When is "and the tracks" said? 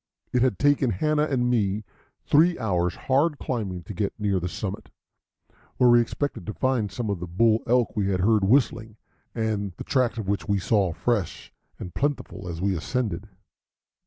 9.35-10.17